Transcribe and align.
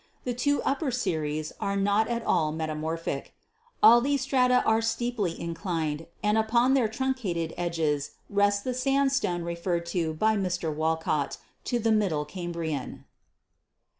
The 0.23 0.33
two 0.33 0.63
upper 0.63 0.89
series 0.89 1.53
are 1.61 1.75
not 1.75 2.07
at 2.07 2.25
all 2.25 2.51
metamorphic. 2.51 3.35
All 3.83 4.01
these 4.01 4.21
strata 4.21 4.63
are 4.65 4.81
steeply 4.81 5.39
inclined 5.39 6.07
and 6.23 6.39
upon 6.39 6.73
their 6.73 6.87
truncated 6.87 7.53
edges 7.55 8.13
rests 8.27 8.63
the 8.63 8.73
sandstone 8.73 9.43
referred 9.43 9.83
by 10.17 10.37
Mr. 10.37 10.75
Walcott 10.75 11.37
to 11.65 11.77
the 11.77 11.91
Middle 11.91 12.25
Cam 12.25 12.51
brian." 12.51 13.05